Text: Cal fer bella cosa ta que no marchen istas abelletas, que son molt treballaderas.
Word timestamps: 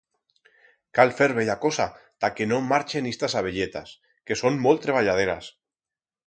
Cal 0.99 1.11
fer 1.17 1.27
bella 1.39 1.55
cosa 1.65 1.85
ta 2.25 2.31
que 2.39 2.47
no 2.53 2.59
marchen 2.71 3.11
istas 3.11 3.37
abelletas, 3.43 3.93
que 4.31 4.39
son 4.43 4.59
molt 4.65 4.83
treballaderas. 4.89 5.53